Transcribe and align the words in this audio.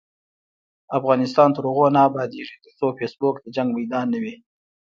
افغانستان 0.97 1.49
تر 1.55 1.63
هغو 1.69 1.87
نه 1.95 1.99
ابادیږي، 2.09 2.55
ترڅو 2.63 2.87
فیسبوک 2.99 3.35
د 3.41 3.47
جنګ 3.55 3.69
میدان 3.77 4.05
نه 4.13 4.19
وي. 4.23 4.35